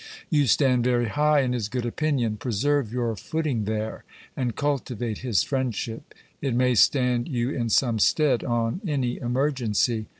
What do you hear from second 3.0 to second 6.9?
footing there, and cul tivate his friendship; it may